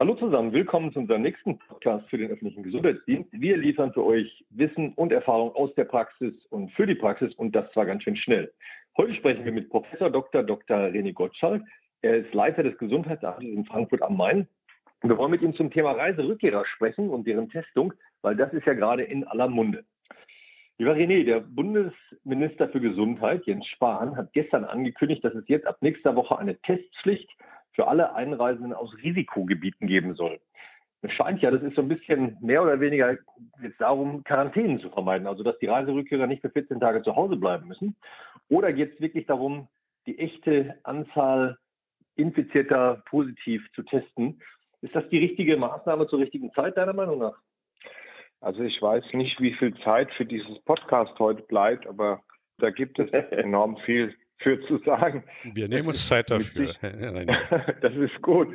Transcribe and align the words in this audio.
Hallo 0.00 0.14
zusammen, 0.14 0.52
willkommen 0.52 0.92
zu 0.92 1.00
unserem 1.00 1.22
nächsten 1.22 1.58
Podcast 1.58 2.08
für 2.08 2.18
den 2.18 2.30
öffentlichen 2.30 2.62
Gesundheitsdienst. 2.62 3.30
Wir 3.32 3.56
liefern 3.56 3.92
für 3.92 4.04
euch 4.04 4.44
Wissen 4.50 4.92
und 4.94 5.10
Erfahrung 5.10 5.52
aus 5.56 5.74
der 5.74 5.86
Praxis 5.86 6.34
und 6.50 6.70
für 6.74 6.86
die 6.86 6.94
Praxis 6.94 7.34
und 7.34 7.50
das 7.56 7.68
zwar 7.72 7.84
ganz 7.84 8.04
schön 8.04 8.14
schnell. 8.14 8.52
Heute 8.96 9.12
sprechen 9.14 9.44
wir 9.44 9.50
mit 9.50 9.68
Professor 9.68 10.08
Dr. 10.08 10.44
Dr. 10.44 10.76
René 10.76 11.12
Gottschalk. 11.12 11.64
Er 12.02 12.18
ist 12.18 12.32
Leiter 12.32 12.62
des 12.62 12.78
Gesundheitsamtes 12.78 13.48
in 13.48 13.64
Frankfurt 13.64 14.02
am 14.02 14.16
Main. 14.16 14.46
Wir 15.02 15.18
wollen 15.18 15.32
mit 15.32 15.42
ihm 15.42 15.52
zum 15.54 15.68
Thema 15.72 15.90
Reiserückkehrer 15.90 16.64
sprechen 16.64 17.10
und 17.10 17.26
deren 17.26 17.48
Testung, 17.48 17.92
weil 18.22 18.36
das 18.36 18.52
ist 18.52 18.66
ja 18.66 18.74
gerade 18.74 19.02
in 19.02 19.24
aller 19.24 19.48
Munde. 19.48 19.84
Lieber 20.78 20.94
René, 20.94 21.24
der 21.24 21.40
Bundesminister 21.40 22.68
für 22.68 22.80
Gesundheit, 22.80 23.46
Jens 23.46 23.66
Spahn, 23.66 24.16
hat 24.16 24.32
gestern 24.32 24.64
angekündigt, 24.64 25.24
dass 25.24 25.34
es 25.34 25.48
jetzt 25.48 25.66
ab 25.66 25.78
nächster 25.80 26.14
Woche 26.14 26.38
eine 26.38 26.56
Testpflicht 26.60 27.28
für 27.78 27.86
alle 27.86 28.12
Einreisenden 28.16 28.72
aus 28.72 28.92
Risikogebieten 29.04 29.86
geben 29.86 30.16
soll. 30.16 30.40
Es 31.00 31.12
scheint 31.12 31.40
ja, 31.42 31.52
das 31.52 31.62
ist 31.62 31.76
so 31.76 31.82
ein 31.82 31.86
bisschen 31.86 32.36
mehr 32.40 32.60
oder 32.60 32.80
weniger 32.80 33.16
jetzt 33.62 33.80
darum, 33.80 34.24
Quarantänen 34.24 34.80
zu 34.80 34.90
vermeiden, 34.90 35.28
also 35.28 35.44
dass 35.44 35.60
die 35.60 35.66
Reiserückkehrer 35.66 36.26
nicht 36.26 36.42
für 36.42 36.50
14 36.50 36.80
Tage 36.80 37.02
zu 37.02 37.14
Hause 37.14 37.36
bleiben 37.36 37.68
müssen. 37.68 37.94
Oder 38.48 38.72
geht 38.72 38.94
es 38.94 39.00
wirklich 39.00 39.26
darum, 39.26 39.68
die 40.06 40.18
echte 40.18 40.76
Anzahl 40.82 41.56
Infizierter 42.16 43.04
positiv 43.08 43.64
zu 43.76 43.84
testen? 43.84 44.42
Ist 44.80 44.96
das 44.96 45.08
die 45.10 45.18
richtige 45.18 45.56
Maßnahme 45.56 46.08
zur 46.08 46.18
richtigen 46.18 46.52
Zeit, 46.54 46.76
deiner 46.76 46.94
Meinung 46.94 47.20
nach? 47.20 47.38
Also 48.40 48.64
ich 48.64 48.82
weiß 48.82 49.04
nicht, 49.12 49.40
wie 49.40 49.54
viel 49.54 49.72
Zeit 49.84 50.10
für 50.14 50.24
dieses 50.24 50.58
Podcast 50.64 51.16
heute 51.20 51.42
bleibt, 51.42 51.86
aber 51.86 52.22
da 52.58 52.70
gibt 52.70 52.98
es 52.98 53.08
enorm 53.30 53.76
viel 53.86 54.16
für 54.38 54.60
zu 54.66 54.78
sagen. 54.78 55.24
Wir 55.44 55.68
nehmen 55.68 55.88
uns 55.88 56.06
Zeit 56.06 56.30
dafür. 56.30 56.74
das 57.80 57.94
ist 57.94 58.22
gut. 58.22 58.48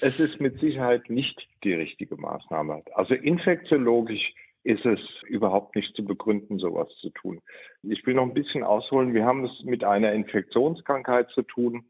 Es 0.00 0.20
ist 0.20 0.40
mit 0.40 0.58
Sicherheit 0.60 1.10
nicht 1.10 1.40
die 1.64 1.74
richtige 1.74 2.16
Maßnahme. 2.16 2.82
Also 2.94 3.14
infektiologisch 3.14 4.34
ist 4.62 4.84
es 4.86 5.00
überhaupt 5.26 5.76
nicht 5.76 5.94
zu 5.94 6.04
begründen, 6.04 6.58
sowas 6.58 6.88
zu 7.00 7.10
tun. 7.10 7.40
Ich 7.82 8.06
will 8.06 8.14
noch 8.14 8.22
ein 8.22 8.34
bisschen 8.34 8.64
ausholen. 8.64 9.12
Wir 9.12 9.24
haben 9.24 9.44
es 9.44 9.64
mit 9.64 9.84
einer 9.84 10.12
Infektionskrankheit 10.12 11.28
zu 11.30 11.42
tun, 11.42 11.84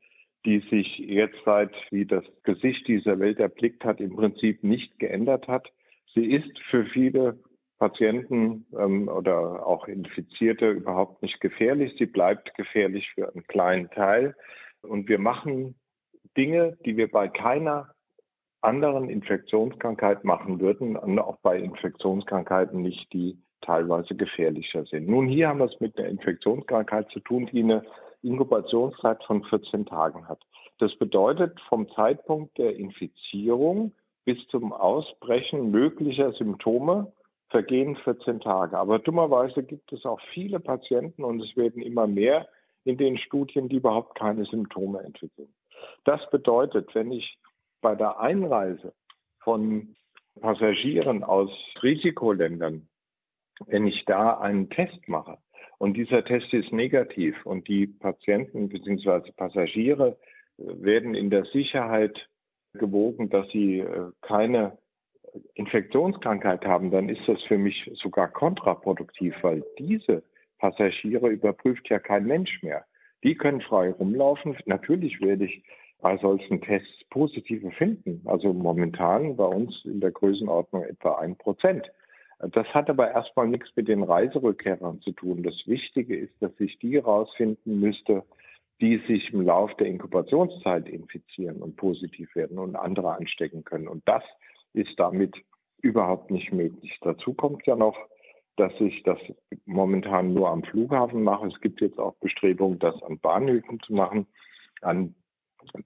die 0.45 0.59
sich 0.71 0.99
jetzt 0.99 1.39
seit, 1.45 1.73
wie 1.91 2.05
das 2.05 2.25
Gesicht 2.43 2.87
dieser 2.89 3.19
Welt 3.19 3.39
erblickt 3.39 3.85
hat, 3.85 4.01
im 4.01 4.17
Prinzip 4.17 4.63
nicht 4.65 4.99
geändert 4.99 5.47
hat. 5.49 5.71
Sie 6.15 6.25
ist 6.25 6.59
für 6.71 6.85
viele 6.87 7.39
Patienten 7.85 8.65
ähm, 8.79 9.09
oder 9.09 9.67
auch 9.67 9.89
Infizierte 9.89 10.71
überhaupt 10.71 11.21
nicht 11.21 11.39
gefährlich. 11.43 11.95
Sie 11.99 12.07
bleibt 12.07 12.55
gefährlich 12.55 13.11
für 13.15 13.31
einen 13.31 13.47
kleinen 13.47 13.91
Teil. 13.91 14.35
Und 14.81 15.07
wir 15.07 15.19
machen 15.19 15.75
Dinge, 16.35 16.79
die 16.87 16.97
wir 16.97 17.11
bei 17.11 17.29
keiner 17.29 17.91
anderen 18.63 19.11
Infektionskrankheit 19.11 20.25
machen 20.25 20.61
würden, 20.61 20.97
und 20.97 21.19
auch 21.19 21.37
bei 21.43 21.59
Infektionskrankheiten 21.59 22.81
nicht, 22.81 23.13
die 23.13 23.37
teilweise 23.61 24.15
gefährlicher 24.15 24.87
sind. 24.87 25.07
Nun, 25.07 25.29
hier 25.29 25.49
haben 25.49 25.59
wir 25.59 25.67
es 25.67 25.79
mit 25.81 25.99
einer 25.99 26.09
Infektionskrankheit 26.09 27.11
zu 27.11 27.21
tun, 27.21 27.51
die 27.53 27.63
eine 27.63 27.85
Inkubationszeit 28.23 29.23
von 29.25 29.45
14 29.45 29.85
Tagen 29.85 30.27
hat. 30.27 30.41
Das 30.79 30.97
bedeutet, 30.97 31.61
vom 31.69 31.87
Zeitpunkt 31.91 32.57
der 32.57 32.77
Infizierung 32.77 33.93
bis 34.25 34.39
zum 34.49 34.73
Ausbrechen 34.73 35.71
möglicher 35.71 36.33
Symptome 36.33 37.13
vergehen 37.55 37.95
14 38.03 38.41
Tage. 38.41 38.77
Aber 38.77 38.99
dummerweise 38.99 39.63
gibt 39.63 39.93
es 39.93 40.05
auch 40.05 40.21
viele 40.33 40.59
Patienten 40.59 41.23
und 41.23 41.41
es 41.41 41.57
werden 41.57 41.83
immer 41.83 42.09
mehr 42.09 42.49
in 42.83 42.99
den 42.99 43.17
Studien, 43.17 43.69
die 43.69 43.77
überhaupt 43.77 44.19
keine 44.19 44.45
Symptome 44.45 44.99
entwickeln. 45.05 45.55
Das 46.03 46.21
bedeutet, 46.31 46.93
wenn 46.97 47.13
ich 47.13 47.39
bei 47.81 47.95
der 47.95 48.19
Einreise 48.19 48.93
von 49.39 49.95
Passagieren 50.41 51.23
aus 51.23 51.51
Risikoländern, 51.81 52.89
wenn 53.67 53.87
ich 53.87 54.05
da 54.05 54.37
einen 54.41 54.69
Test 54.69 55.09
mache 55.09 55.39
und 55.79 55.97
dieser 55.97 56.25
Test 56.25 56.53
ist 56.53 56.73
negativ 56.73 57.37
und 57.47 57.69
die 57.69 57.87
Patienten 57.87 58.69
bzw. 58.69 59.31
Passagiere 59.37 60.19
werden 60.57 61.15
in 61.15 61.31
der 61.31 61.45
Sicherheit 61.45 62.19
gewogen, 62.73 63.31
dass 63.31 63.49
sie 63.51 63.79
äh, 63.79 64.11
keine 64.23 64.77
Infektionskrankheit 65.55 66.65
haben, 66.65 66.91
dann 66.91 67.09
ist 67.09 67.23
das 67.27 67.43
für 67.45 67.59
mich 67.59 67.91
sogar 67.95 68.29
kontraproduktiv, 68.29 69.35
weil 69.43 69.65
diese 69.79 70.23
Passagiere 70.59 71.29
überprüft 71.29 71.89
ja 71.91 71.99
kein 71.99 72.27
Mensch 72.27 72.63
mehr. 72.63 72.85
Die 73.23 73.35
können 73.35 73.61
frei 73.61 73.91
rumlaufen. 73.91 74.57
Natürlich 74.67 75.21
werde 75.21 75.47
ich 75.47 75.65
bei 76.01 76.17
solchen 76.19 76.61
Tests 76.61 77.05
positive 77.11 77.71
finden. 77.73 78.21
Also 78.27 78.53
momentan 78.53 79.37
bei 79.37 79.47
uns 79.47 79.85
in 79.85 80.01
der 80.01 80.11
Größenordnung 80.11 80.85
etwa 80.85 81.15
ein 81.17 81.37
Prozent. 81.37 81.91
Das 82.39 82.67
hat 82.75 82.91
aber 82.91 83.11
erstmal 83.11 83.49
nichts 83.49 83.71
mit 83.75 83.89
den 83.89 84.03
Reiserückkehrern 84.03 85.01
zu 85.01 85.13
tun. 85.13 85.43
Das 85.43 85.55
Wichtige 85.67 86.17
ist, 86.17 86.35
dass 86.41 86.53
ich 86.59 86.79
die 86.79 86.97
herausfinden 86.97 87.81
müsste, 87.81 88.23
die 88.81 88.99
sich 89.07 89.33
im 89.33 89.43
Laufe 89.43 89.75
der 89.79 89.87
Inkubationszeit 89.87 90.89
infizieren 90.89 91.63
und 91.63 91.77
positiv 91.77 92.35
werden 92.35 92.59
und 92.59 92.77
andere 92.77 93.17
anstecken 93.17 93.65
können. 93.65 93.89
Und 93.89 94.03
das 94.07 94.23
ist 94.75 94.99
damit 94.99 95.35
überhaupt 95.81 96.31
nicht 96.31 96.53
möglich. 96.53 96.99
Dazu 97.03 97.33
kommt 97.35 97.67
ja 97.67 97.77
noch, 97.77 97.97
dass 98.57 98.73
ich 98.79 99.03
das 99.03 99.19
momentan 99.65 100.35
nur 100.35 100.51
am 100.51 100.63
Flughafen 100.63 101.23
mache. 101.23 101.49
Es 101.49 101.61
gibt 101.61 101.81
jetzt 101.81 101.99
auch 101.99 102.15
Bestrebungen, 102.17 102.79
das 102.79 103.01
an 103.03 103.19
Bahnhöfen 103.19 103.81
zu 103.81 103.95
machen. 103.95 104.27
An 104.81 105.15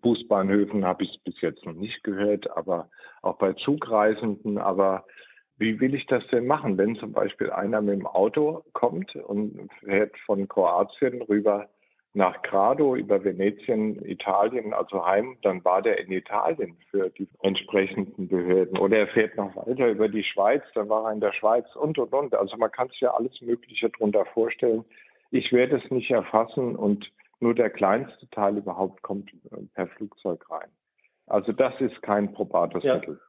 Busbahnhöfen 0.02 0.84
habe 0.84 1.04
ich 1.04 1.10
es 1.10 1.22
bis 1.22 1.40
jetzt 1.40 1.64
noch 1.64 1.74
nicht 1.74 2.02
gehört, 2.02 2.50
aber 2.56 2.90
auch 3.22 3.38
bei 3.38 3.52
Zugreisenden. 3.54 4.58
Aber 4.58 5.04
wie 5.56 5.80
will 5.80 5.94
ich 5.94 6.06
das 6.06 6.26
denn 6.28 6.46
machen, 6.46 6.76
wenn 6.78 6.96
zum 6.96 7.12
Beispiel 7.12 7.50
einer 7.50 7.80
mit 7.80 8.00
dem 8.00 8.06
Auto 8.06 8.64
kommt 8.72 9.14
und 9.16 9.70
fährt 9.80 10.16
von 10.26 10.46
Kroatien 10.48 11.22
rüber 11.22 11.68
nach 12.18 12.42
Grado 12.42 12.96
über 12.96 13.22
Venetien, 13.22 14.04
Italien, 14.04 14.74
also 14.74 15.06
heim, 15.06 15.38
dann 15.42 15.64
war 15.64 15.82
der 15.82 15.98
in 16.00 16.10
Italien 16.10 16.76
für 16.90 17.10
die 17.10 17.28
entsprechenden 17.42 18.26
Behörden. 18.26 18.76
Oder 18.76 18.98
er 18.98 19.06
fährt 19.06 19.36
noch 19.36 19.54
weiter 19.54 19.88
über 19.88 20.08
die 20.08 20.24
Schweiz, 20.24 20.64
dann 20.74 20.88
war 20.88 21.04
er 21.04 21.12
in 21.12 21.20
der 21.20 21.32
Schweiz 21.32 21.64
und, 21.76 21.96
und, 21.96 22.12
und. 22.12 22.34
Also 22.34 22.56
man 22.56 22.72
kann 22.72 22.88
sich 22.88 23.00
ja 23.00 23.14
alles 23.14 23.40
Mögliche 23.40 23.88
darunter 23.90 24.24
vorstellen. 24.34 24.84
Ich 25.30 25.52
werde 25.52 25.76
es 25.76 25.90
nicht 25.92 26.10
erfassen 26.10 26.74
und 26.74 27.08
nur 27.38 27.54
der 27.54 27.70
kleinste 27.70 28.28
Teil 28.30 28.56
überhaupt 28.56 29.00
kommt 29.02 29.30
äh, 29.52 29.62
per 29.74 29.86
Flugzeug 29.86 30.44
rein. 30.50 30.68
Also 31.28 31.52
das 31.52 31.80
ist 31.80 32.02
kein 32.02 32.32
probates 32.32 32.82
ja. 32.82 32.96
Mittel. 32.96 33.20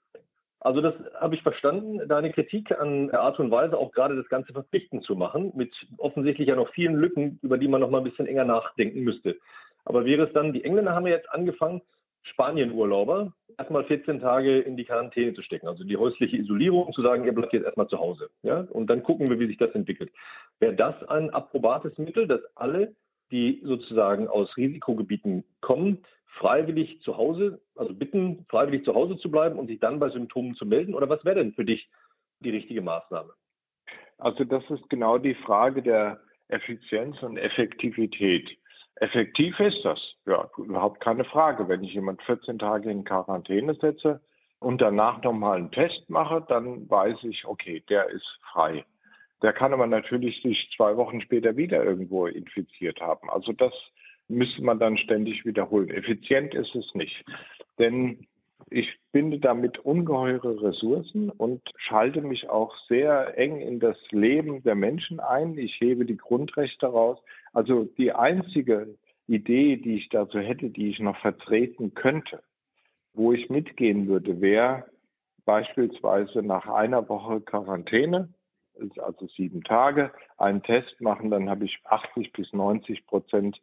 Also 0.61 0.81
das 0.81 0.93
habe 1.15 1.35
ich 1.35 1.41
verstanden, 1.41 2.01
deine 2.07 2.31
Kritik 2.31 2.77
an 2.77 3.07
der 3.07 3.21
Art 3.21 3.39
und 3.39 3.49
Weise, 3.49 3.77
auch 3.77 3.91
gerade 3.91 4.15
das 4.15 4.27
Ganze 4.27 4.51
verpflichtend 4.51 5.03
zu 5.03 5.15
machen, 5.15 5.53
mit 5.55 5.87
offensichtlich 5.97 6.49
ja 6.49 6.55
noch 6.55 6.69
vielen 6.73 6.95
Lücken, 6.95 7.39
über 7.41 7.57
die 7.57 7.69
man 7.69 7.79
noch 7.79 7.89
mal 7.89 7.99
ein 7.99 8.03
bisschen 8.03 8.27
enger 8.27 8.45
nachdenken 8.45 9.01
müsste. 9.01 9.37
Aber 9.85 10.05
wäre 10.05 10.23
es 10.23 10.33
dann, 10.33 10.51
die 10.51 10.65
Engländer 10.65 10.93
haben 10.93 11.07
ja 11.07 11.15
jetzt 11.15 11.31
angefangen, 11.31 11.81
Spanien-Urlauber 12.23 13.33
erstmal 13.57 13.83
14 13.83 14.19
Tage 14.21 14.59
in 14.59 14.77
die 14.77 14.85
Quarantäne 14.85 15.33
zu 15.33 15.41
stecken, 15.41 15.67
also 15.67 15.83
die 15.83 15.97
häusliche 15.97 16.37
Isolierung, 16.37 16.91
zu 16.93 17.01
sagen, 17.01 17.25
ihr 17.25 17.33
bleibt 17.33 17.53
jetzt 17.53 17.65
erstmal 17.65 17.87
zu 17.87 17.99
Hause. 17.99 18.29
Ja? 18.43 18.61
Und 18.69 18.89
dann 18.89 19.03
gucken 19.03 19.27
wir, 19.27 19.39
wie 19.39 19.47
sich 19.47 19.57
das 19.57 19.71
entwickelt. 19.71 20.11
Wäre 20.59 20.73
das 20.73 21.01
ein 21.09 21.29
approbates 21.29 21.97
Mittel, 21.97 22.27
dass 22.27 22.41
alle, 22.55 22.95
die 23.31 23.61
sozusagen 23.63 24.27
aus 24.27 24.55
Risikogebieten 24.57 25.43
kommen, 25.61 26.03
freiwillig 26.37 27.01
zu 27.01 27.17
Hause, 27.17 27.61
also 27.75 27.93
bitten, 27.93 28.45
freiwillig 28.49 28.85
zu 28.85 28.93
Hause 28.93 29.17
zu 29.17 29.31
bleiben 29.31 29.59
und 29.59 29.67
sich 29.67 29.79
dann 29.79 29.99
bei 29.99 30.09
Symptomen 30.09 30.55
zu 30.55 30.65
melden? 30.65 30.93
Oder 30.93 31.09
was 31.09 31.25
wäre 31.25 31.35
denn 31.35 31.53
für 31.53 31.65
dich 31.65 31.89
die 32.39 32.51
richtige 32.51 32.81
Maßnahme? 32.81 33.33
Also 34.17 34.43
das 34.43 34.63
ist 34.69 34.89
genau 34.89 35.17
die 35.17 35.35
Frage 35.35 35.81
der 35.81 36.19
Effizienz 36.49 37.21
und 37.23 37.37
Effektivität. 37.37 38.49
Effektiv 38.95 39.57
ist 39.59 39.83
das, 39.85 39.99
ja, 40.25 40.49
überhaupt 40.57 40.99
keine 40.99 41.23
Frage. 41.23 41.69
Wenn 41.69 41.83
ich 41.83 41.93
jemand 41.93 42.21
14 42.23 42.59
Tage 42.59 42.91
in 42.91 43.05
Quarantäne 43.05 43.73
setze 43.75 44.21
und 44.59 44.81
danach 44.81 45.23
nochmal 45.23 45.57
einen 45.57 45.71
Test 45.71 46.09
mache, 46.09 46.43
dann 46.49 46.89
weiß 46.89 47.23
ich, 47.23 47.45
okay, 47.45 47.81
der 47.89 48.09
ist 48.09 48.27
frei. 48.51 48.83
Der 49.41 49.53
kann 49.53 49.73
aber 49.73 49.87
natürlich 49.87 50.41
sich 50.41 50.69
zwei 50.75 50.97
Wochen 50.97 51.21
später 51.21 51.55
wieder 51.55 51.81
irgendwo 51.81 52.27
infiziert 52.27 52.99
haben. 52.99 53.29
Also 53.29 53.53
das 53.53 53.73
müsste 54.29 54.63
man 54.63 54.79
dann 54.79 54.97
ständig 54.97 55.45
wiederholen. 55.45 55.89
Effizient 55.89 56.53
ist 56.53 56.73
es 56.75 56.85
nicht. 56.93 57.25
Denn 57.77 58.27
ich 58.69 58.87
binde 59.11 59.39
damit 59.39 59.79
ungeheure 59.79 60.61
Ressourcen 60.61 61.29
und 61.31 61.61
schalte 61.77 62.21
mich 62.21 62.49
auch 62.49 62.75
sehr 62.87 63.37
eng 63.37 63.59
in 63.59 63.79
das 63.79 63.97
Leben 64.11 64.61
der 64.63 64.75
Menschen 64.75 65.19
ein. 65.19 65.57
Ich 65.57 65.79
hebe 65.79 66.05
die 66.05 66.17
Grundrechte 66.17 66.85
raus. 66.87 67.17
Also 67.53 67.85
die 67.97 68.11
einzige 68.11 68.95
Idee, 69.27 69.77
die 69.77 69.95
ich 69.95 70.09
dazu 70.09 70.39
hätte, 70.39 70.69
die 70.69 70.89
ich 70.89 70.99
noch 70.99 71.17
vertreten 71.17 71.93
könnte, 71.95 72.41
wo 73.13 73.33
ich 73.33 73.49
mitgehen 73.49 74.07
würde, 74.07 74.39
wäre 74.41 74.85
beispielsweise 75.45 76.43
nach 76.43 76.67
einer 76.67 77.09
Woche 77.09 77.41
Quarantäne, 77.41 78.29
also 78.97 79.27
sieben 79.35 79.63
Tage, 79.63 80.11
einen 80.37 80.61
Test 80.61 81.01
machen, 81.01 81.31
dann 81.31 81.49
habe 81.49 81.65
ich 81.65 81.79
80 81.85 82.31
bis 82.33 82.53
90 82.53 83.05
Prozent 83.07 83.59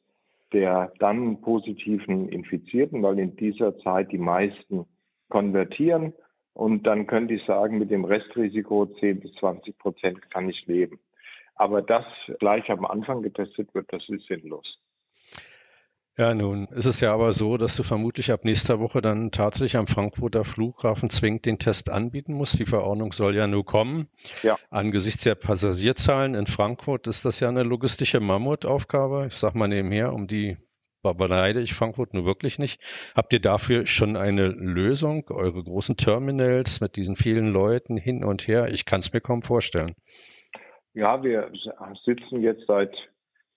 der 0.53 0.93
dann 0.99 1.41
positiven 1.41 2.29
Infizierten, 2.29 3.03
weil 3.03 3.19
in 3.19 3.37
dieser 3.37 3.77
Zeit 3.79 4.13
die 4.13 4.19
meisten 4.19 4.87
konvertieren 5.29 6.13
und 6.55 6.85
dann 6.87 7.07
könnte 7.07 7.35
ich 7.35 7.45
sagen, 7.45 7.79
mit 7.79 7.91
dem 7.91 8.05
Restrisiko 8.05 8.87
10 8.87 9.21
bis 9.21 9.33
20 9.35 9.77
Prozent 9.79 10.31
kann 10.31 10.49
ich 10.49 10.67
leben. 10.67 11.01
Aber 11.55 11.83
das 11.83 12.05
gleich 12.39 12.71
am 12.71 12.85
Anfang 12.85 13.23
getestet 13.23 13.75
wird, 13.75 13.93
das 13.93 14.09
ist 14.09 14.27
sinnlos. 14.27 14.79
Ja, 16.19 16.35
nun 16.35 16.67
ist 16.69 16.87
es 16.87 17.01
ja 17.01 17.13
aber 17.13 17.35
so, 17.35 17.59
dass 17.59 17.77
du 17.77 17.83
vermutlich 17.83 18.33
ab 18.33 18.45
nächster 18.45 18.81
Woche 18.81 19.03
dann 19.03 19.33
tatsächlich 19.33 19.77
am 19.77 19.87
Frankfurter 19.87 20.45
Flughafen 20.45 21.11
zwingend 21.11 21.45
den 21.45 21.59
Test 21.59 21.91
anbieten 21.91 22.33
musst. 22.33 22.59
Die 22.59 22.65
Verordnung 22.65 23.13
soll 23.13 23.37
ja 23.37 23.47
nur 23.47 23.67
kommen. 23.67 24.09
Ja. 24.43 24.57
Angesichts 24.71 25.25
der 25.25 25.35
Passagierzahlen 25.35 26.35
in 26.35 26.47
Frankfurt 26.47 27.07
ist 27.07 27.27
das 27.27 27.41
ja 27.41 27.51
eine 27.51 27.65
logistische 27.65 28.21
Mammutaufgabe. 28.21 29.27
Ich 29.29 29.37
sag 29.37 29.55
mal 29.55 29.69
nebenher, 29.69 30.15
um 30.15 30.27
die 30.27 30.57
beneide 31.03 31.61
ich 31.61 31.75
Frankfurt 31.75 32.15
nur 32.15 32.25
wirklich 32.25 32.59
nicht. 32.59 32.81
Habt 33.15 33.33
ihr 33.33 33.41
dafür 33.41 33.87
schon 33.87 34.17
eine 34.17 34.49
Lösung? 34.49 35.29
Eure 35.31 35.63
großen 35.63 35.97
Terminals 35.97 36.81
mit 36.81 36.97
diesen 36.97 37.15
vielen 37.15 37.49
Leuten 37.49 37.97
hin 37.97 38.25
und 38.25 38.49
her? 38.49 38.69
Ich 38.73 38.87
kann 38.87 39.01
es 39.01 39.13
mir 39.13 39.21
kaum 39.21 39.43
vorstellen. 39.43 39.95
Ja, 40.95 41.23
wir 41.23 41.53
sitzen 42.05 42.41
jetzt 42.41 42.67
seit 42.67 42.91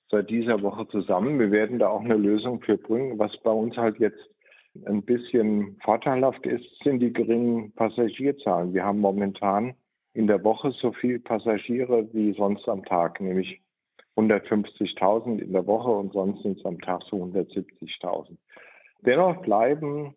seit 0.09 0.29
dieser 0.29 0.61
Woche 0.61 0.87
zusammen. 0.87 1.39
Wir 1.39 1.51
werden 1.51 1.79
da 1.79 1.89
auch 1.89 2.01
eine 2.01 2.15
Lösung 2.15 2.61
für 2.61 2.77
bringen. 2.77 3.19
Was 3.19 3.35
bei 3.43 3.51
uns 3.51 3.77
halt 3.77 3.99
jetzt 3.99 4.19
ein 4.85 5.03
bisschen 5.03 5.77
vorteilhaft 5.83 6.45
ist, 6.45 6.65
sind 6.83 6.99
die 6.99 7.13
geringen 7.13 7.71
Passagierzahlen. 7.73 8.73
Wir 8.73 8.85
haben 8.85 8.99
momentan 8.99 9.75
in 10.13 10.27
der 10.27 10.43
Woche 10.43 10.71
so 10.71 10.91
viele 10.91 11.19
Passagiere 11.19 12.07
wie 12.13 12.33
sonst 12.33 12.67
am 12.67 12.83
Tag, 12.85 13.21
nämlich 13.21 13.61
150.000 14.17 15.39
in 15.39 15.53
der 15.53 15.65
Woche 15.65 15.89
und 15.89 16.13
sonst 16.13 16.43
sind 16.43 16.59
es 16.59 16.65
am 16.65 16.79
Tag 16.81 17.03
so 17.09 17.17
170.000. 17.17 18.37
Dennoch 19.01 19.41
bleiben 19.41 20.15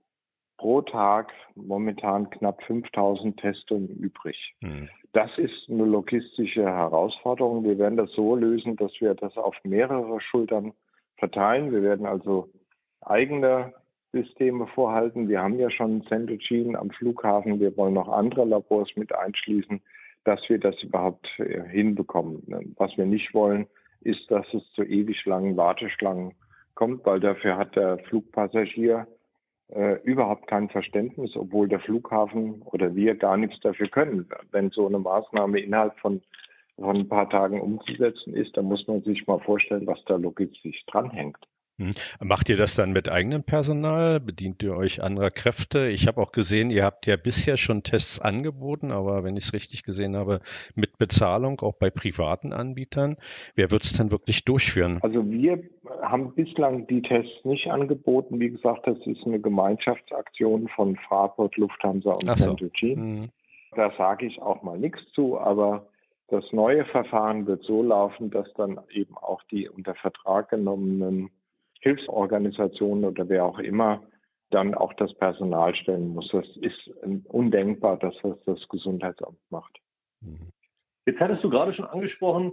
pro 0.63 0.81
Tag 0.81 1.33
momentan 1.57 2.31
knapp 2.31 2.63
5000 2.63 3.37
Testungen 3.37 3.89
übrig. 3.89 4.55
Mhm. 4.61 4.89
Das 5.13 5.31
ist 5.37 5.69
eine 5.69 5.85
logistische 5.85 6.65
Herausforderung. 6.65 7.65
Wir 7.65 7.79
werden 7.79 7.97
das 7.97 8.13
so 8.13 8.37
lösen, 8.37 8.77
dass 8.77 8.93
wir 9.01 9.15
das 9.15 9.37
auf 9.37 9.57
mehrere 9.65 10.21
Schultern 10.21 10.73
verteilen. 11.19 11.73
Wir 11.73 11.83
werden 11.83 12.07
also 12.07 12.49
eigene 13.01 13.75
Systeme 14.13 14.69
vorhalten. 14.69 15.29
Wir 15.29 15.43
haben 15.43 15.59
ja 15.59 15.69
schon 15.69 16.05
Centogene 16.07 16.79
am 16.79 16.91
Flughafen. 16.91 17.59
Wir 17.59 17.77
wollen 17.77 17.95
noch 17.95 18.09
andere 18.09 18.45
Labors 18.45 18.89
mit 18.95 19.13
einschließen, 19.13 19.83
dass 20.23 20.41
wir 20.49 20.61
das 20.61 20.81
überhaupt 20.85 21.29
äh, 21.41 21.69
hinbekommen. 21.71 22.75
Was 22.77 22.97
wir 22.97 23.07
nicht 23.07 23.35
wollen, 23.35 23.67
ist, 24.03 24.31
dass 24.31 24.47
es 24.55 24.63
zu 24.77 24.85
ewig 24.85 25.25
langen 25.27 25.57
Warteschlangen 25.57 26.35
kommt, 26.77 27.05
weil 27.05 27.19
dafür 27.19 27.57
hat 27.57 27.75
der 27.75 27.99
Flugpassagier 27.99 29.09
äh, 29.75 29.95
überhaupt 30.03 30.47
kein 30.47 30.69
Verständnis, 30.69 31.35
obwohl 31.37 31.69
der 31.69 31.81
Flughafen 31.81 32.63
oder 32.63 32.95
wir 32.95 33.15
gar 33.15 33.37
nichts 33.37 33.59
dafür 33.61 33.89
können. 33.89 34.29
Wenn 34.51 34.71
so 34.71 34.87
eine 34.87 34.99
Maßnahme 34.99 35.61
innerhalb 35.61 35.99
von, 35.99 36.21
von 36.79 36.97
ein 36.97 37.09
paar 37.09 37.29
Tagen 37.31 37.61
umzusetzen 37.61 38.35
ist, 38.35 38.57
dann 38.57 38.67
muss 38.67 38.87
man 38.87 39.03
sich 39.03 39.27
mal 39.27 39.41
vorstellen, 39.41 39.87
was 39.87 40.05
da 40.05 40.17
logistisch 40.17 40.85
dranhängt. 40.87 41.39
Hm. 41.87 42.29
Macht 42.29 42.49
ihr 42.49 42.57
das 42.57 42.75
dann 42.75 42.93
mit 42.93 43.09
eigenem 43.09 43.43
Personal? 43.43 44.21
Bedient 44.21 44.63
ihr 44.63 44.77
euch 44.77 45.03
anderer 45.03 45.31
Kräfte? 45.31 45.89
Ich 45.89 46.07
habe 46.07 46.21
auch 46.21 46.33
gesehen, 46.33 46.71
ihr 46.71 46.85
habt 46.85 47.07
ja 47.07 47.17
bisher 47.17 47.57
schon 47.57 47.83
Tests 47.83 48.21
angeboten, 48.21 48.93
aber 48.93 49.25
wenn 49.25 49.37
ich 49.37 49.45
es 49.45 49.53
richtig 49.53 49.83
gesehen 49.83 50.17
habe, 50.17 50.41
mit 50.75 50.99
Bezahlung 50.99 51.61
auch 51.61 51.75
bei 51.75 51.91
privaten 51.91 52.53
Anbietern. 52.53 53.17
Wer 53.55 53.71
wird 53.71 53.85
es 53.85 53.93
denn 53.93 54.11
wirklich 54.11 54.45
durchführen? 54.45 54.99
Also 55.03 55.29
wir 55.29 55.63
haben 56.03 56.35
bislang 56.35 56.87
die 56.87 57.03
Tests 57.03 57.45
nicht 57.45 57.69
angeboten. 57.69 58.41
Wie 58.41 58.51
gesagt, 58.51 58.87
das 58.87 58.99
ist 59.07 59.25
eine 59.27 59.41
Gemeinschaftsaktion 59.41 60.69
von 60.69 60.97
Fraport, 60.97 61.57
Lufthansa 61.57 62.13
und 62.13 62.27
so. 62.27 62.35
Centogene. 62.35 62.97
Mhm. 62.97 63.29
Da 63.75 63.91
sage 63.97 64.27
ich 64.27 64.41
auch 64.41 64.63
mal 64.63 64.79
nichts 64.79 65.01
zu, 65.15 65.39
aber 65.39 65.87
das 66.29 66.45
neue 66.53 66.85
Verfahren 66.87 67.47
wird 67.47 67.63
so 67.65 67.83
laufen, 67.83 68.31
dass 68.31 68.53
dann 68.55 68.81
eben 68.91 69.17
auch 69.17 69.43
die 69.51 69.69
unter 69.69 69.95
Vertrag 69.95 70.49
genommenen 70.49 71.31
Hilfsorganisationen 71.83 73.05
oder 73.05 73.29
wer 73.29 73.45
auch 73.45 73.59
immer 73.59 74.03
dann 74.51 74.75
auch 74.75 74.93
das 74.95 75.13
Personal 75.15 75.75
stellen 75.75 76.09
muss. 76.09 76.29
Das 76.31 76.47
ist 76.57 76.91
undenkbar, 77.29 77.99
dass 77.99 78.15
das 78.23 78.37
das 78.45 78.69
Gesundheitsamt 78.69 79.39
macht. 79.51 79.79
Mhm. 80.21 80.53
Jetzt 81.07 81.21
hattest 81.21 81.43
du 81.43 81.51
gerade 81.51 81.73
schon 81.73 81.87
angesprochen, 81.87 82.53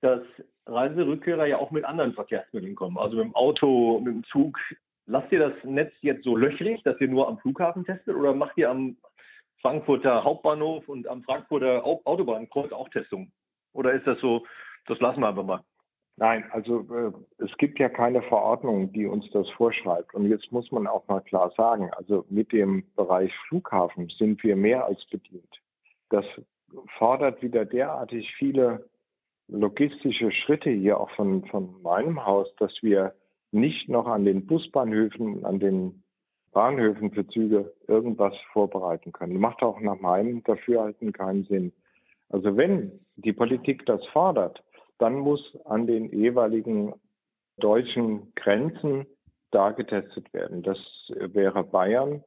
dass 0.00 0.22
Reiserückkehrer 0.66 1.46
ja 1.46 1.58
auch 1.58 1.70
mit 1.70 1.84
anderen 1.84 2.14
Verkehrsmitteln 2.14 2.74
kommen, 2.74 2.96
also 2.96 3.16
mit 3.16 3.26
dem 3.26 3.34
Auto, 3.34 4.00
mit 4.00 4.14
dem 4.14 4.24
Zug. 4.24 4.58
Lasst 5.06 5.30
ihr 5.32 5.40
das 5.40 5.64
Netz 5.64 5.92
jetzt 6.00 6.24
so 6.24 6.36
löchrig, 6.36 6.82
dass 6.84 7.00
ihr 7.00 7.08
nur 7.08 7.28
am 7.28 7.38
Flughafen 7.38 7.84
testet 7.84 8.16
oder 8.16 8.32
macht 8.32 8.56
ihr 8.56 8.70
am 8.70 8.96
Frankfurter 9.60 10.24
Hauptbahnhof 10.24 10.88
und 10.88 11.06
am 11.08 11.22
Frankfurter 11.24 11.84
Autobahnkreuz 11.84 12.72
auch 12.72 12.88
Testungen? 12.88 13.32
Oder 13.72 13.92
ist 13.92 14.06
das 14.06 14.18
so, 14.20 14.46
das 14.86 15.00
lassen 15.00 15.20
wir 15.20 15.28
einfach 15.28 15.44
mal? 15.44 15.62
Nein, 16.20 16.44
also 16.50 16.80
äh, 16.94 17.12
es 17.42 17.56
gibt 17.56 17.78
ja 17.78 17.88
keine 17.88 18.20
Verordnung, 18.20 18.92
die 18.92 19.06
uns 19.06 19.24
das 19.30 19.48
vorschreibt. 19.52 20.12
Und 20.14 20.26
jetzt 20.26 20.52
muss 20.52 20.70
man 20.70 20.86
auch 20.86 21.08
mal 21.08 21.22
klar 21.22 21.50
sagen, 21.56 21.90
also 21.96 22.26
mit 22.28 22.52
dem 22.52 22.84
Bereich 22.94 23.32
Flughafen 23.48 24.10
sind 24.18 24.42
wir 24.44 24.54
mehr 24.54 24.84
als 24.84 25.02
bedient. 25.06 25.62
Das 26.10 26.26
fordert 26.98 27.40
wieder 27.42 27.64
derartig 27.64 28.30
viele 28.38 28.84
logistische 29.48 30.30
Schritte 30.30 30.68
hier 30.68 31.00
auch 31.00 31.10
von, 31.12 31.46
von 31.46 31.80
meinem 31.80 32.26
Haus, 32.26 32.54
dass 32.56 32.72
wir 32.82 33.14
nicht 33.50 33.88
noch 33.88 34.06
an 34.06 34.26
den 34.26 34.46
Busbahnhöfen, 34.46 35.46
an 35.46 35.58
den 35.58 36.02
Bahnhöfen 36.52 37.12
für 37.12 37.26
Züge 37.28 37.72
irgendwas 37.88 38.34
vorbereiten 38.52 39.12
können. 39.12 39.40
Macht 39.40 39.62
auch 39.62 39.80
nach 39.80 39.98
meinem 39.98 40.44
Dafürhalten 40.44 41.14
keinen 41.14 41.44
Sinn. 41.44 41.72
Also 42.28 42.58
wenn 42.58 43.00
die 43.16 43.32
Politik 43.32 43.86
das 43.86 44.04
fordert, 44.08 44.62
dann 45.00 45.18
muss 45.18 45.40
an 45.64 45.86
den 45.86 46.10
jeweiligen 46.10 46.94
deutschen 47.56 48.32
Grenzen 48.34 49.06
da 49.50 49.70
getestet 49.70 50.32
werden. 50.32 50.62
Das 50.62 50.78
wäre 51.08 51.64
Bayern 51.64 52.22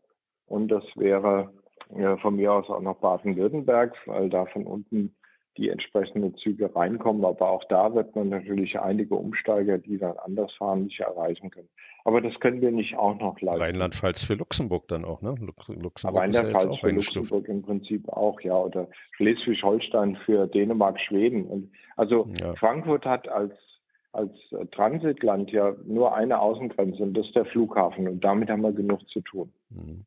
und 0.48 0.68
das 0.70 0.84
wäre 0.96 1.54
ja, 1.96 2.18
von 2.18 2.36
mir 2.36 2.52
aus 2.54 2.70
auch 2.70 2.82
noch 2.82 2.98
Baden-Württemberg, 3.00 3.96
weil 4.06 4.30
da 4.30 4.46
von 4.48 4.66
unten 4.66 5.16
die 5.58 5.70
entsprechenden 5.70 6.36
Züge 6.38 6.76
reinkommen. 6.76 7.24
Aber 7.26 7.50
auch 7.50 7.64
da 7.66 7.94
wird 7.94 8.16
man 8.16 8.30
natürlich 8.30 8.80
einige 8.80 9.16
Umsteiger, 9.16 9.78
die 9.78 9.98
dann 9.98 10.18
anders 10.18 10.52
fahren, 10.54 10.86
nicht 10.86 11.00
erreichen 11.00 11.52
können. 11.52 11.70
Aber 12.06 12.22
das 12.22 12.38
können 12.40 12.62
wir 12.62 12.72
nicht 12.72 12.96
auch 12.98 13.18
noch 13.20 13.40
leisten. 13.40 13.62
Rheinland-Pfalz 13.62 14.24
für 14.24 14.34
Luxemburg 14.34 14.88
dann 14.88 15.06
auch, 15.06 15.22
ne? 15.22 15.36
Luxemburg 15.40 16.22
Rheinland-Pfalz 16.22 16.66
ja 16.66 16.78
für 16.78 16.90
Luxemburg 16.90 17.48
im 17.48 17.62
Prinzip 17.62 18.10
auch, 18.10 18.40
ja. 18.42 18.58
Oder 18.58 18.88
Schleswig-Holstein 19.16 20.18
für 20.26 20.48
Dänemark, 20.48 21.00
Schweden. 21.00 21.46
Und 21.46 21.72
also 21.96 22.28
ja. 22.42 22.56
Frankfurt 22.56 23.06
hat 23.06 23.28
als 23.28 23.54
als 24.14 24.32
Transitland 24.72 25.52
ja 25.52 25.76
nur 25.86 26.16
eine 26.16 26.40
Außengrenze 26.40 27.02
und 27.02 27.16
das 27.16 27.26
ist 27.26 27.36
der 27.36 27.46
Flughafen 27.46 28.08
und 28.08 28.24
damit 28.24 28.50
haben 28.50 28.62
wir 28.62 28.72
genug 28.72 29.10
zu 29.10 29.22
tun. 29.22 29.52
Mhm. 29.72 30.06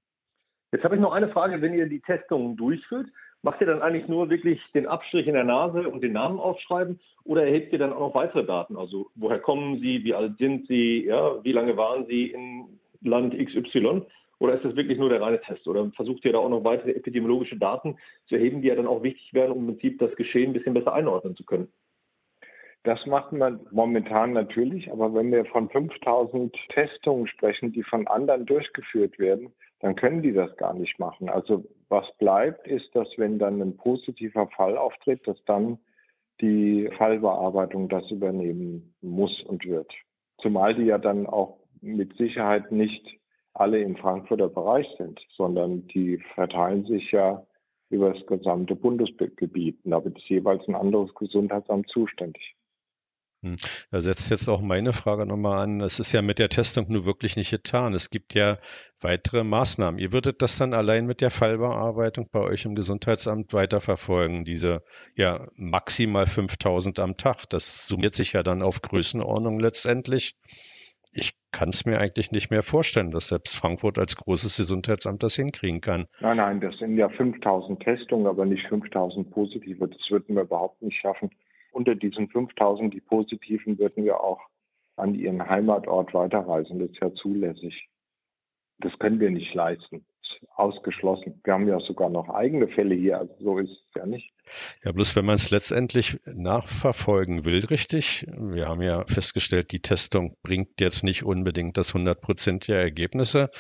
Jetzt 0.73 0.85
habe 0.85 0.95
ich 0.95 1.01
noch 1.01 1.13
eine 1.13 1.29
Frage, 1.29 1.61
wenn 1.61 1.75
ihr 1.75 1.89
die 1.89 2.01
Testungen 2.01 2.57
durchführt, 2.57 3.09
Macht 3.47 3.61
ihr 3.61 3.69
dann 3.69 3.81
eigentlich 3.81 4.09
nur 4.09 4.29
wirklich 4.29 4.61
den 4.75 4.89
Abstrich 4.89 5.29
in 5.29 5.35
der 5.35 5.45
Nase 5.45 5.89
und 5.89 6.03
den 6.03 6.15
Namen 6.15 6.41
aufschreiben 6.41 6.99
oder 7.23 7.45
erhebt 7.45 7.73
ihr 7.73 7.79
dann 7.79 7.93
auch 7.93 8.01
noch 8.01 8.15
weitere 8.17 8.45
Daten? 8.45 8.77
Also 8.77 9.09
woher 9.15 9.39
kommen 9.39 9.79
Sie, 9.79 10.03
wie 10.03 10.15
alt 10.15 10.37
sind 10.39 10.67
Sie, 10.67 11.05
ja, 11.07 11.45
wie 11.45 11.53
lange 11.53 11.77
waren 11.77 12.07
Sie 12.07 12.33
in 12.33 12.81
Land 13.03 13.39
XY? 13.39 14.03
Oder 14.41 14.55
ist 14.55 14.65
das 14.65 14.75
wirklich 14.75 14.99
nur 14.99 15.11
der 15.11 15.21
reine 15.21 15.41
Test? 15.41 15.69
Oder 15.69 15.89
versucht 15.93 16.25
ihr 16.25 16.33
da 16.33 16.39
auch 16.39 16.49
noch 16.49 16.65
weitere 16.65 16.91
epidemiologische 16.91 17.57
Daten 17.57 17.97
zu 18.27 18.35
erheben, 18.35 18.63
die 18.63 18.67
ja 18.69 18.75
dann 18.75 18.89
auch 18.89 19.05
wichtig 19.05 19.33
wären, 19.33 19.53
um 19.53 19.61
im 19.61 19.67
Prinzip 19.77 20.01
das 20.01 20.17
Geschehen 20.17 20.51
ein 20.51 20.53
bisschen 20.53 20.75
besser 20.75 20.93
einordnen 20.93 21.37
zu 21.37 21.45
können? 21.45 21.69
Das 22.83 23.07
macht 23.07 23.31
man 23.31 23.61
momentan 23.71 24.33
natürlich, 24.33 24.91
aber 24.91 25.15
wenn 25.15 25.31
wir 25.31 25.45
von 25.45 25.71
5000 25.71 26.53
Testungen 26.71 27.29
sprechen, 27.29 27.71
die 27.71 27.85
von 27.85 28.09
anderen 28.09 28.45
durchgeführt 28.45 29.21
werden, 29.21 29.53
dann 29.81 29.95
können 29.97 30.23
die 30.23 30.33
das 30.33 30.57
gar 30.57 30.75
nicht 30.75 30.99
machen. 30.99 31.29
Also 31.29 31.65
was 31.89 32.07
bleibt, 32.19 32.67
ist, 32.67 32.95
dass 32.95 33.09
wenn 33.17 33.39
dann 33.39 33.61
ein 33.61 33.77
positiver 33.77 34.49
Fall 34.49 34.77
auftritt, 34.77 35.27
dass 35.27 35.43
dann 35.45 35.79
die 36.41 36.91
Fallbearbeitung 36.97 37.89
das 37.89 38.11
übernehmen 38.11 38.95
muss 39.01 39.43
und 39.45 39.65
wird. 39.65 39.93
Zumal 40.41 40.75
die 40.75 40.85
ja 40.85 40.99
dann 40.99 41.27
auch 41.27 41.59
mit 41.81 42.17
Sicherheit 42.17 42.73
nicht 42.73 43.19
alle 43.55 43.81
im 43.81 43.97
Frankfurter 43.97 44.49
Bereich 44.49 44.87
sind, 44.99 45.21
sondern 45.35 45.87
die 45.89 46.19
verteilen 46.35 46.85
sich 46.87 47.11
ja 47.13 47.47
über 47.89 48.13
das 48.13 48.27
gesamte 48.27 48.75
Bundesgebiet. 48.75 49.79
Und 49.85 49.93
da 49.93 50.05
wird 50.05 50.19
jeweils 50.29 50.67
ein 50.69 50.75
anderes 50.75 51.15
Gesundheitsamt 51.15 51.89
zuständig. 51.89 52.55
Hm. 53.47 53.57
Da 53.91 54.01
setzt 54.01 54.31
jetzt 54.31 54.49
auch 54.49 54.61
meine 54.61 54.93
Frage 54.93 55.27
nochmal 55.27 55.63
an. 55.63 55.81
Es 55.81 56.01
ist 56.01 56.13
ja 56.13 56.23
mit 56.23 56.39
der 56.39 56.49
Testung 56.49 56.87
nur 56.89 57.05
wirklich 57.05 57.37
nicht 57.37 57.51
getan. 57.51 57.95
Es 57.95 58.11
gibt 58.11 58.35
ja 58.35 58.59
weitere 59.01 59.45
Maßnahmen. 59.45 60.01
Ihr 60.01 60.13
würdet 60.13 60.43
das 60.43 60.59
dann 60.59 60.75
allein 60.75 61.07
mit 61.07 61.21
der 61.21 61.31
Fallbearbeitung 61.31 62.29
bei 62.33 62.41
euch 62.41 62.65
im 62.65 62.75
Gesundheitsamt 62.75 63.53
weiterverfolgen, 63.53 64.45
diese 64.45 64.83
ja 65.15 65.47
maximal 65.55 66.27
5000 66.27 66.99
am 66.99 67.17
Tag. 67.17 67.49
Das 67.51 67.87
summiert 67.87 68.15
sich 68.15 68.33
ja 68.33 68.43
dann 68.43 68.63
auf 68.63 68.83
Größenordnung 68.83 69.61
letztendlich. 69.61 70.37
Ich 71.13 71.33
kann 71.51 71.71
es 71.71 71.87
mir 71.87 71.99
eigentlich 71.99 72.31
nicht 72.31 72.51
mehr 72.51 72.63
vorstellen, 72.63 73.11
dass 73.11 73.29
selbst 73.29 73.57
Frankfurt 73.57 73.99
als 73.99 74.17
großes 74.17 74.59
Gesundheitsamt 74.59 75.23
das 75.23 75.37
hinkriegen 75.37 75.81
kann. 75.81 76.07
Nein, 76.21 76.37
nein, 76.37 76.61
das 76.61 76.77
sind 76.79 76.99
ja 76.99 77.09
5000 77.09 77.81
Testungen, 77.81 78.27
aber 78.27 78.45
nicht 78.45 78.67
5000 78.69 79.31
positive. 79.31 79.89
Das 79.89 80.11
würden 80.11 80.35
wir 80.35 80.43
überhaupt 80.43 80.83
nicht 80.83 81.01
schaffen. 81.01 81.31
Unter 81.77 81.95
diesen 81.95 82.29
5000, 82.31 82.95
die 82.95 83.03
positiven, 83.03 83.79
würden 83.79 84.05
wir 84.05 84.21
auch 84.23 84.41
an 84.97 85.15
ihren 85.15 85.47
Heimatort 85.47 86.15
weiterreisen. 86.15 86.79
Das 86.79 86.89
ist 86.89 87.01
ja 87.03 87.13
zulässig. 87.13 87.91
Das 88.79 88.99
können 88.99 89.21
wir 89.21 89.31
nicht 89.31 89.53
leisten 89.53 90.07
ausgeschlossen. 90.55 91.41
Wir 91.45 91.53
haben 91.53 91.69
ja 91.69 91.81
sogar 91.81 92.09
noch 92.09 92.29
eigene 92.29 92.69
Fälle 92.69 92.95
hier, 92.95 93.19
also 93.19 93.35
so 93.41 93.59
ist 93.59 93.71
es 93.71 93.95
ja 93.95 94.07
nicht. 94.07 94.33
Ja, 94.85 94.93
bloß 94.93 95.17
wenn 95.17 95.27
man 95.27 95.35
es 95.35 95.51
letztendlich 95.51 96.19
nachverfolgen 96.25 97.45
will, 97.45 97.65
richtig, 97.67 98.27
wir 98.37 98.67
haben 98.67 98.83
ja 98.83 99.05
festgestellt, 99.05 99.73
die 99.73 99.81
Testung 99.81 100.37
bringt 100.43 100.81
jetzt 100.81 101.05
nicht 101.05 101.25
unbedingt 101.25 101.77
das 101.77 101.95
100 101.95 102.69
der 102.69 102.81
Ergebnisse, 102.81 103.51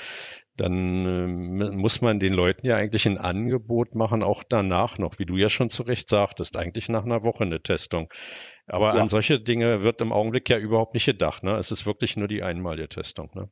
dann 0.57 1.61
äh, 1.61 1.71
muss 1.73 2.01
man 2.03 2.19
den 2.19 2.33
Leuten 2.33 2.67
ja 2.67 2.77
eigentlich 2.77 3.07
ein 3.07 3.19
Angebot 3.19 3.95
machen, 3.95 4.23
auch 4.23 4.43
danach 4.43 4.99
noch, 4.99 5.19
wie 5.19 5.27
du 5.27 5.37
ja 5.37 5.49
schon 5.49 5.71
zu 5.71 5.83
Recht 5.83 6.09
sagtest, 6.09 6.57
eigentlich 6.57 6.89
nach 6.89 7.05
einer 7.05 7.23
Woche 7.23 7.45
eine 7.45 7.61
Testung. 7.61 8.09
Aber 8.67 8.95
ja. 8.95 9.01
an 9.01 9.09
solche 9.09 9.41
Dinge 9.41 9.83
wird 9.83 10.01
im 10.01 10.13
Augenblick 10.13 10.49
ja 10.49 10.59
überhaupt 10.59 10.95
nicht 10.95 11.07
gedacht. 11.07 11.45
Ne? 11.45 11.57
Es 11.57 11.71
ist 11.71 11.87
wirklich 11.87 12.17
nur 12.17 12.29
die 12.29 12.43
einmalige 12.43 12.89
Testung. 12.89 13.31
Ne? 13.35 13.49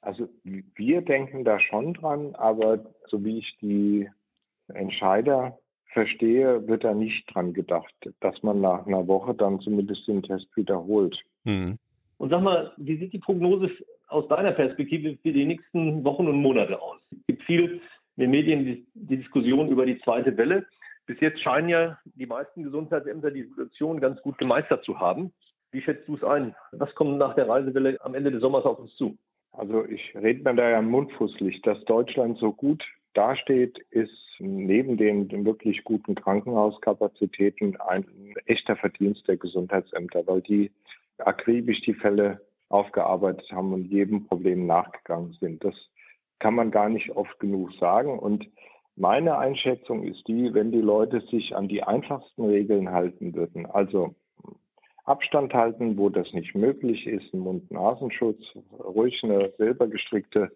Also 0.00 0.28
wir 0.42 1.02
denken 1.02 1.44
da 1.44 1.60
schon 1.60 1.94
dran, 1.94 2.34
aber 2.34 2.84
so 3.08 3.22
wie 3.24 3.38
ich 3.38 3.58
die 3.60 4.08
Entscheider 4.68 5.58
verstehe, 5.92 6.66
wird 6.68 6.84
da 6.84 6.94
nicht 6.94 7.24
dran 7.32 7.52
gedacht, 7.52 7.92
dass 8.20 8.42
man 8.42 8.60
nach 8.60 8.86
einer 8.86 9.06
Woche 9.06 9.34
dann 9.34 9.60
zumindest 9.60 10.06
den 10.06 10.22
Test 10.22 10.46
wiederholt. 10.56 11.20
Mhm. 11.44 11.78
Und 12.16 12.30
sag 12.30 12.42
mal, 12.42 12.72
wie 12.76 12.98
sieht 12.98 13.12
die 13.12 13.18
Prognose 13.18 13.70
aus 14.10 14.28
deiner 14.28 14.52
Perspektive 14.52 15.16
für 15.22 15.32
die 15.32 15.46
nächsten 15.46 16.04
Wochen 16.04 16.28
und 16.28 16.40
Monate 16.40 16.80
aus? 16.80 16.98
Es 17.10 17.26
gibt 17.26 17.42
viel 17.44 17.80
in 18.16 18.22
den 18.22 18.30
Medien 18.30 18.64
die, 18.64 18.86
Diskussion 18.94 19.68
über 19.68 19.86
die 19.86 19.98
zweite 20.00 20.36
Welle. 20.36 20.66
Bis 21.06 21.20
jetzt 21.20 21.40
scheinen 21.40 21.68
ja 21.68 21.98
die 22.04 22.26
meisten 22.26 22.62
Gesundheitsämter 22.62 23.30
die 23.30 23.44
Situation 23.44 24.00
ganz 24.00 24.20
gut 24.22 24.38
gemeistert 24.38 24.84
zu 24.84 24.98
haben. 24.98 25.32
Wie 25.72 25.80
schätzt 25.80 26.08
du 26.08 26.16
es 26.16 26.24
ein? 26.24 26.54
Was 26.72 26.94
kommt 26.94 27.18
nach 27.18 27.34
der 27.34 27.48
Reisewelle 27.48 27.98
am 28.00 28.14
Ende 28.14 28.30
des 28.30 28.40
Sommers 28.40 28.64
auf 28.64 28.78
uns 28.78 28.94
zu? 28.96 29.16
Also 29.52 29.84
ich 29.84 30.14
rede 30.14 30.42
mir 30.42 30.54
da 30.54 30.70
ja 30.70 30.82
mundfußlich, 30.82 31.62
dass 31.62 31.84
Deutschland 31.84 32.38
so 32.38 32.52
gut 32.52 32.84
dasteht, 33.14 33.78
ist 33.90 34.12
neben 34.38 34.96
den, 34.96 35.44
wirklich 35.44 35.84
guten 35.84 36.14
Krankenhauskapazitäten 36.14 37.76
ein 37.80 38.04
echter 38.46 38.76
Verdienst 38.76 39.26
der 39.28 39.36
Gesundheitsämter, 39.36 40.26
weil 40.26 40.40
die 40.40 40.70
akribisch 41.18 41.80
die 41.82 41.94
Fälle 41.94 42.40
aufgearbeitet 42.70 43.50
haben 43.52 43.72
und 43.74 43.84
jedem 43.84 44.26
Problem 44.26 44.66
nachgegangen 44.66 45.36
sind. 45.40 45.62
Das 45.62 45.74
kann 46.38 46.54
man 46.54 46.70
gar 46.70 46.88
nicht 46.88 47.10
oft 47.10 47.38
genug 47.38 47.72
sagen. 47.74 48.18
Und 48.18 48.48
meine 48.96 49.36
Einschätzung 49.38 50.02
ist 50.04 50.26
die, 50.26 50.54
wenn 50.54 50.72
die 50.72 50.80
Leute 50.80 51.20
sich 51.30 51.54
an 51.54 51.68
die 51.68 51.82
einfachsten 51.82 52.44
Regeln 52.44 52.90
halten 52.90 53.34
würden, 53.34 53.66
also 53.66 54.14
Abstand 55.04 55.52
halten, 55.52 55.98
wo 55.98 56.08
das 56.08 56.32
nicht 56.32 56.54
möglich 56.54 57.06
ist, 57.06 57.34
Mund-Nasenschutz, 57.34 58.40
ruhig 58.78 59.22
eine 59.24 59.52
selber 59.58 59.88
gestrickte 59.88 60.50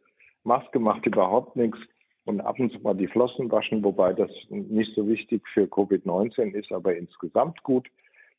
Maske 0.44 0.78
macht 0.78 1.06
überhaupt 1.06 1.56
nichts 1.56 1.78
und 2.24 2.40
ab 2.40 2.60
und 2.60 2.70
zu 2.70 2.78
mal 2.80 2.94
die 2.94 3.08
Flossen 3.08 3.50
waschen, 3.50 3.82
wobei 3.82 4.12
das 4.12 4.30
nicht 4.50 4.94
so 4.94 5.08
wichtig 5.08 5.42
für 5.52 5.64
Covid-19 5.64 6.52
ist, 6.52 6.70
aber 6.70 6.94
insgesamt 6.94 7.62
gut, 7.62 7.88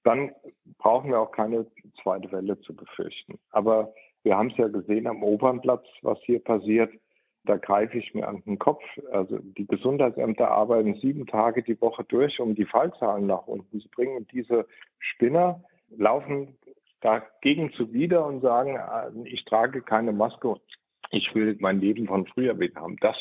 dann 0.05 0.31
brauchen 0.77 1.09
wir 1.09 1.19
auch 1.19 1.31
keine 1.31 1.65
zweite 2.01 2.31
Welle 2.31 2.59
zu 2.61 2.75
befürchten. 2.75 3.37
Aber 3.51 3.93
wir 4.23 4.37
haben 4.37 4.51
es 4.51 4.57
ja 4.57 4.67
gesehen 4.67 5.07
am 5.07 5.23
Opernplatz, 5.23 5.85
was 6.01 6.19
hier 6.23 6.43
passiert. 6.43 6.91
Da 7.43 7.57
greife 7.57 7.97
ich 7.97 8.13
mir 8.13 8.27
an 8.27 8.41
den 8.45 8.57
Kopf. 8.57 8.83
Also 9.11 9.37
die 9.39 9.67
Gesundheitsämter 9.67 10.49
arbeiten 10.49 10.95
sieben 10.95 11.27
Tage 11.27 11.61
die 11.61 11.79
Woche 11.79 12.03
durch, 12.05 12.39
um 12.39 12.55
die 12.55 12.65
Fallzahlen 12.65 13.27
nach 13.27 13.45
unten 13.45 13.79
zu 13.79 13.89
bringen. 13.89 14.17
Und 14.17 14.31
diese 14.31 14.65
Spinner, 14.99 15.61
laufen 15.97 16.57
dagegen 17.01 17.71
zuwider 17.73 18.25
und 18.25 18.41
sagen, 18.41 18.75
äh, 18.75 19.29
ich 19.29 19.45
trage 19.45 19.81
keine 19.81 20.11
Maske, 20.11 20.55
ich 21.11 21.33
will 21.35 21.55
mein 21.59 21.79
Leben 21.79 22.07
von 22.07 22.25
früher 22.25 22.59
wieder 22.59 22.81
haben. 22.81 22.97
Das 23.01 23.15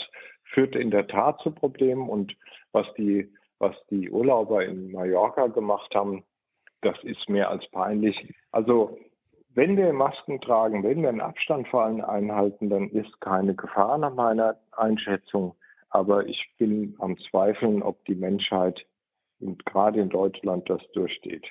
führt 0.44 0.74
in 0.74 0.90
der 0.90 1.06
Tat 1.06 1.40
zu 1.40 1.50
Problemen 1.50 2.08
und 2.08 2.34
was 2.72 2.86
die, 2.94 3.30
was 3.58 3.74
die 3.90 4.10
Urlauber 4.10 4.64
in 4.64 4.92
Mallorca 4.92 5.48
gemacht 5.48 5.94
haben, 5.94 6.24
das 6.84 7.02
ist 7.02 7.28
mehr 7.28 7.50
als 7.50 7.66
peinlich. 7.70 8.16
Also 8.52 8.98
wenn 9.54 9.76
wir 9.76 9.92
Masken 9.92 10.40
tragen, 10.40 10.82
wenn 10.82 11.02
wir 11.02 11.08
einen 11.08 11.20
Abstand 11.20 11.68
vor 11.68 11.84
allem 11.84 12.00
einhalten, 12.00 12.70
dann 12.70 12.88
ist 12.90 13.20
keine 13.20 13.54
Gefahr 13.54 13.98
nach 13.98 14.14
meiner 14.14 14.56
Einschätzung. 14.72 15.54
Aber 15.90 16.26
ich 16.26 16.44
bin 16.58 16.96
am 16.98 17.16
Zweifeln, 17.30 17.82
ob 17.82 18.04
die 18.06 18.16
Menschheit 18.16 18.84
gerade 19.64 20.00
in 20.00 20.08
Deutschland 20.08 20.68
das 20.68 20.80
durchsteht 20.92 21.44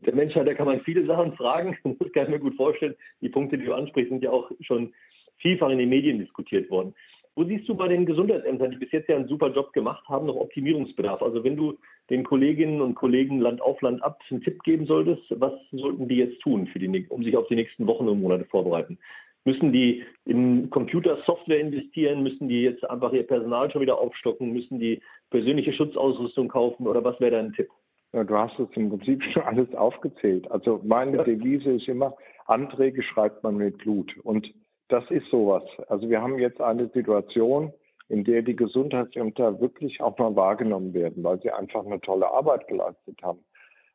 der 0.00 0.14
Menschheit, 0.14 0.46
da 0.46 0.54
kann 0.54 0.66
man 0.66 0.80
viele 0.82 1.06
Sachen 1.06 1.34
fragen. 1.34 1.76
Das 1.98 2.12
kann 2.12 2.24
ich 2.24 2.30
mir 2.30 2.38
gut 2.38 2.56
vorstellen. 2.56 2.94
Die 3.20 3.28
Punkte, 3.28 3.58
die 3.58 3.64
du 3.64 3.74
ansprichst, 3.74 4.10
sind 4.10 4.22
ja 4.22 4.30
auch 4.30 4.50
schon 4.60 4.92
vielfach 5.38 5.70
in 5.70 5.78
den 5.78 5.88
Medien 5.88 6.18
diskutiert 6.18 6.70
worden. 6.70 6.94
Wo 7.36 7.44
siehst 7.44 7.68
du 7.68 7.74
bei 7.74 7.86
den 7.86 8.06
Gesundheitsämtern, 8.06 8.70
die 8.70 8.78
bis 8.78 8.92
jetzt 8.92 9.10
ja 9.10 9.16
einen 9.16 9.28
super 9.28 9.52
Job 9.52 9.74
gemacht 9.74 10.08
haben, 10.08 10.26
noch 10.26 10.36
Optimierungsbedarf? 10.36 11.20
Also 11.22 11.44
wenn 11.44 11.54
du 11.54 11.78
den 12.08 12.24
Kolleginnen 12.24 12.80
und 12.80 12.94
Kollegen 12.94 13.40
Land 13.40 13.60
auf 13.60 13.80
Land 13.82 14.02
ab 14.02 14.20
einen 14.30 14.40
Tipp 14.40 14.62
geben 14.62 14.86
solltest, 14.86 15.22
was 15.38 15.52
sollten 15.70 16.08
die 16.08 16.16
jetzt 16.16 16.40
tun, 16.40 16.66
die, 16.74 17.06
um 17.10 17.22
sich 17.22 17.36
auf 17.36 17.46
die 17.48 17.56
nächsten 17.56 17.86
Wochen 17.86 18.08
und 18.08 18.22
Monate 18.22 18.46
vorbereiten? 18.46 18.98
Müssen 19.44 19.70
die 19.70 20.02
in 20.24 20.70
Computersoftware 20.70 21.60
investieren? 21.60 22.22
Müssen 22.22 22.48
die 22.48 22.62
jetzt 22.62 22.88
einfach 22.88 23.12
ihr 23.12 23.22
Personal 23.22 23.70
schon 23.70 23.82
wieder 23.82 23.98
aufstocken? 23.98 24.52
Müssen 24.52 24.80
die 24.80 25.02
persönliche 25.28 25.74
Schutzausrüstung 25.74 26.48
kaufen? 26.48 26.86
Oder 26.86 27.04
was 27.04 27.20
wäre 27.20 27.32
dein 27.32 27.52
Tipp? 27.52 27.68
Ja, 28.14 28.24
du 28.24 28.34
hast 28.34 28.58
es 28.58 28.68
im 28.76 28.88
Prinzip 28.88 29.22
schon 29.34 29.42
alles 29.42 29.72
aufgezählt. 29.74 30.50
Also 30.50 30.80
meine 30.84 31.22
Devise 31.22 31.72
ist 31.72 31.86
immer, 31.86 32.16
Anträge 32.46 33.02
schreibt 33.02 33.42
man 33.42 33.58
mit 33.58 33.76
Blut. 33.76 34.16
Und 34.22 34.52
das 34.88 35.04
ist 35.10 35.28
sowas. 35.30 35.64
Also 35.88 36.08
wir 36.08 36.22
haben 36.22 36.38
jetzt 36.38 36.60
eine 36.60 36.88
Situation, 36.88 37.72
in 38.08 38.24
der 38.24 38.42
die 38.42 38.56
Gesundheitsämter 38.56 39.60
wirklich 39.60 40.00
auch 40.00 40.16
mal 40.18 40.36
wahrgenommen 40.36 40.94
werden, 40.94 41.24
weil 41.24 41.40
sie 41.40 41.50
einfach 41.50 41.84
eine 41.84 42.00
tolle 42.00 42.30
Arbeit 42.30 42.68
geleistet 42.68 43.20
haben. 43.22 43.44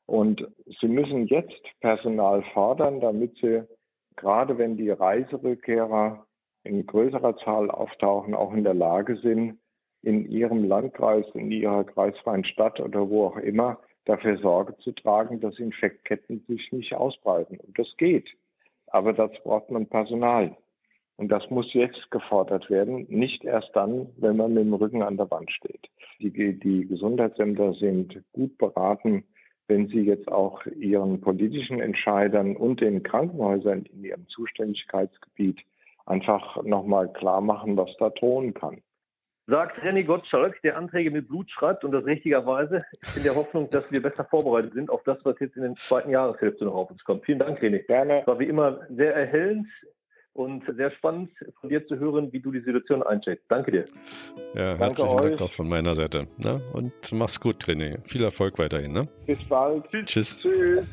Und 0.06 0.46
sie 0.82 0.88
müssen 0.88 1.28
jetzt 1.28 1.64
Personal 1.80 2.44
fordern, 2.54 3.00
damit 3.00 3.38
sie, 3.38 3.64
gerade 4.18 4.58
wenn 4.58 4.76
die 4.76 4.90
Reiserückkehrer 4.90 6.26
in 6.64 6.86
größerer 6.86 7.38
Zahl 7.38 7.72
auftauchen, 7.72 8.36
auch 8.36 8.54
in 8.54 8.64
der 8.64 8.74
Lage 8.74 9.16
sind, 9.18 9.60
in 10.04 10.30
ihrem 10.30 10.66
Landkreis, 10.66 11.26
in 11.34 11.52
ihrer 11.52 11.84
kreisfreien 11.84 12.44
Stadt 12.44 12.80
oder 12.80 13.10
wo 13.10 13.28
auch 13.28 13.38
immer, 13.38 13.80
dafür 14.06 14.38
Sorge 14.38 14.76
zu 14.78 14.92
tragen, 14.92 15.40
dass 15.40 15.60
Infektketten 15.60 16.44
sich 16.48 16.72
nicht 16.72 16.94
ausbreiten. 16.94 17.58
Und 17.60 17.78
das 17.78 17.88
geht. 17.98 18.28
Aber 18.88 19.14
dazu 19.14 19.42
braucht 19.44 19.70
man 19.72 19.86
Personal. 19.88 20.58
Und 21.22 21.28
das 21.28 21.48
muss 21.52 21.72
jetzt 21.74 22.10
gefordert 22.10 22.72
werden, 22.72 23.06
nicht 23.08 23.44
erst 23.44 23.70
dann, 23.76 24.08
wenn 24.18 24.38
man 24.38 24.56
mit 24.56 24.64
dem 24.64 24.74
Rücken 24.74 25.04
an 25.04 25.18
der 25.18 25.30
Wand 25.30 25.52
steht. 25.52 25.88
Die, 26.18 26.60
die 26.60 26.88
Gesundheitsämter 26.88 27.76
sind 27.76 28.24
gut 28.34 28.58
beraten, 28.58 29.24
wenn 29.68 29.88
sie 29.88 30.02
jetzt 30.02 30.32
auch 30.32 30.66
ihren 30.66 31.22
politischen 31.22 31.80
Entscheidern 31.80 32.56
und 32.56 32.82
den 32.82 33.04
Krankenhäusern 33.04 33.86
in 33.94 34.04
ihrem 34.04 34.28
Zuständigkeitsgebiet 34.30 35.60
einfach 36.08 36.64
nochmal 36.64 37.14
klar 37.14 37.40
machen, 37.40 37.78
was 37.78 37.96
da 38.00 38.10
drohen 38.10 38.56
kann 38.56 38.82
sagt 39.48 39.84
René 39.84 40.06
Gottschalk, 40.06 40.62
der 40.62 40.78
Anträge 40.78 41.12
mit 41.12 41.28
Blut 41.28 41.52
schreibt 41.52 41.84
und 41.84 41.92
das 41.92 42.06
richtigerweise 42.06 42.78
in 43.18 43.24
der 43.24 43.36
Hoffnung, 43.36 43.70
dass 43.70 43.92
wir 43.92 44.02
besser 44.02 44.24
vorbereitet 44.24 44.74
sind 44.74 44.90
auf 44.90 45.04
das, 45.04 45.18
was 45.26 45.38
jetzt 45.42 45.58
in 45.58 45.64
der 45.64 45.76
zweiten 45.76 46.10
Jahreshälfte 46.10 46.64
noch 46.64 46.76
auf 46.76 46.90
uns 46.90 47.04
kommt. 47.04 47.26
Vielen 47.26 47.40
Dank, 47.40 47.60
René. 47.60 47.86
Gerne. 47.86 48.22
Es 48.22 48.28
war 48.28 48.40
wie 48.40 48.46
immer 48.46 48.80
sehr 48.90 49.14
erhellend 49.14 49.68
und 50.34 50.64
sehr 50.76 50.92
spannend 50.92 51.32
von 51.60 51.70
dir 51.70 51.86
zu 51.88 51.98
hören, 51.98 52.32
wie 52.32 52.40
du 52.40 52.52
die 52.52 52.62
Situation 52.62 53.04
einschätzt. 53.04 53.44
Danke 53.50 53.72
dir. 53.72 53.86
Ja, 54.56 54.78
herzlichen 54.78 55.18
Dank 55.18 55.34
euch. 55.34 55.42
auch 55.42 55.52
von 55.52 55.68
meiner 55.68 55.94
Seite. 55.94 56.28
Ne? 56.38 56.62
Und 56.74 56.94
mach's 57.12 57.40
gut, 57.40 57.66
René. 57.66 58.00
Viel 58.08 58.24
Erfolg 58.24 58.58
weiterhin. 58.58 58.94
Ne? 58.94 59.04
Bis 59.26 59.44
bald. 59.44 59.86
Tschüss. 60.06 60.42
Tschüss. 60.42 60.86